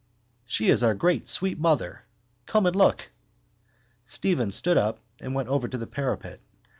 [0.47, 2.05] _She is our great sweet mother.
[2.47, 3.11] Come and look.
[4.03, 6.39] Stephen stood up and went over to the parapet.